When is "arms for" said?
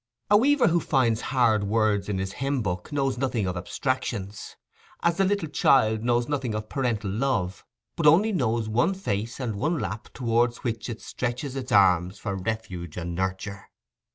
11.71-12.35